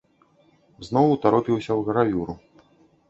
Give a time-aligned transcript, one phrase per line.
[0.87, 2.33] Зноў утаропіўся ў гравюру.